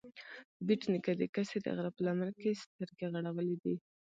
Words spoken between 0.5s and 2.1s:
بېټ نيکه د کسې د غره په